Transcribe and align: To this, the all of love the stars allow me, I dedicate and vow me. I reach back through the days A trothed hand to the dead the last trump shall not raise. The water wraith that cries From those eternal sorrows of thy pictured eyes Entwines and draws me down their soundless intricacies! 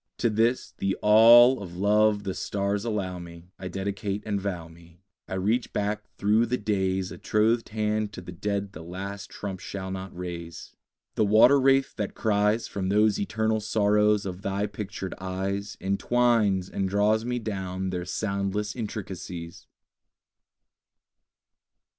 To 0.17 0.31
this, 0.31 0.73
the 0.79 0.95
all 1.03 1.61
of 1.61 1.77
love 1.77 2.23
the 2.23 2.33
stars 2.33 2.83
allow 2.85 3.19
me, 3.19 3.51
I 3.59 3.67
dedicate 3.67 4.23
and 4.25 4.41
vow 4.41 4.67
me. 4.67 5.03
I 5.27 5.35
reach 5.35 5.71
back 5.73 6.01
through 6.17 6.47
the 6.47 6.57
days 6.57 7.11
A 7.11 7.19
trothed 7.19 7.69
hand 7.69 8.11
to 8.13 8.21
the 8.21 8.31
dead 8.31 8.73
the 8.73 8.81
last 8.81 9.29
trump 9.29 9.59
shall 9.59 9.91
not 9.91 10.17
raise. 10.17 10.75
The 11.13 11.23
water 11.23 11.59
wraith 11.59 11.95
that 11.97 12.15
cries 12.15 12.67
From 12.67 12.89
those 12.89 13.19
eternal 13.19 13.59
sorrows 13.59 14.25
of 14.25 14.41
thy 14.41 14.65
pictured 14.65 15.13
eyes 15.21 15.77
Entwines 15.79 16.67
and 16.67 16.89
draws 16.89 17.23
me 17.23 17.37
down 17.37 17.91
their 17.91 18.05
soundless 18.05 18.75
intricacies! 18.75 19.67